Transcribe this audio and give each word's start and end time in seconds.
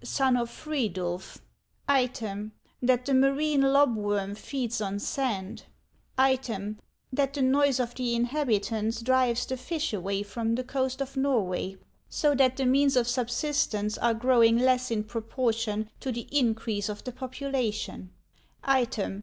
the 0.00 0.06
real 0.08 0.28
name 0.32 0.36
of 0.38 0.38
Odin 0.38 0.42
is 0.42 0.58
Frigg, 0.58 0.92
sun 0.96 1.06
of 1.06 1.30
Fridulf; 1.30 1.40
item, 1.86 2.52
that 2.82 3.04
the 3.06 3.14
marine 3.14 3.60
lobworm 3.60 4.34
feeds 4.36 4.80
on 4.80 4.98
sand; 4.98 5.66
item, 6.18 6.80
that 7.12 7.32
the 7.34 7.42
noise 7.42 7.78
of 7.78 7.94
the 7.94 8.12
inhabitants 8.16 9.00
drives 9.00 9.46
the 9.46 9.56
fish 9.56 9.92
away 9.92 10.24
from 10.24 10.56
the 10.56 10.64
coast 10.64 11.00
of 11.00 11.14
Xorway, 11.14 11.78
so 12.08 12.34
that 12.34 12.56
the 12.56 12.66
means 12.66 12.96
of 12.96 13.06
subsistence 13.06 13.96
are 13.98 14.14
growing 14.14 14.58
less 14.58 14.90
in 14.90 15.04
proportion 15.04 15.88
to 16.00 16.10
the 16.10 16.26
increase 16.36 16.88
of 16.88 17.04
the 17.04 17.12
population; 17.12 18.10
item, 18.64 19.22